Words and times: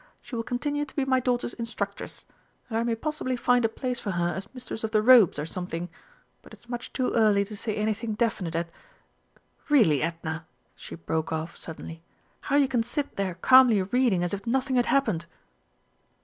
She 0.23 0.35
will 0.35 0.41
continue 0.41 0.83
to 0.83 0.95
be 0.95 1.05
my 1.05 1.19
daughter's 1.19 1.53
instructress, 1.53 2.25
and 2.69 2.77
I 2.79 2.81
may 2.81 2.95
possibly 2.95 3.35
find 3.35 3.63
a 3.63 3.69
place 3.69 3.99
for 3.99 4.09
her 4.09 4.29
as 4.29 4.51
Mistress 4.51 4.83
of 4.83 4.89
the 4.89 4.99
Robes 5.03 5.37
or 5.37 5.45
something; 5.45 5.89
but 6.41 6.55
it's 6.55 6.67
much 6.67 6.91
too 6.91 7.11
early 7.13 7.45
to 7.45 7.55
say 7.55 7.75
anything 7.75 8.15
definite 8.15 8.55
at 8.55 8.71
Really, 9.69 10.01
Edna," 10.01 10.47
she 10.75 10.95
broke 10.95 11.31
off 11.31 11.55
suddenly, 11.55 12.01
"how 12.41 12.55
you 12.55 12.67
can 12.67 12.81
sit 12.81 13.15
there 13.15 13.35
calmly 13.35 13.83
reading 13.83 14.23
as 14.23 14.33
if 14.33 14.47
nothing 14.47 14.75
had 14.75 14.87
happened!" 14.87 15.27